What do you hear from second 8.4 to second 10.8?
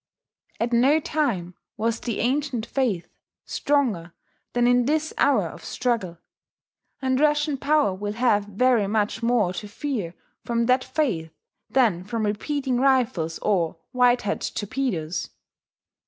very much more to fear from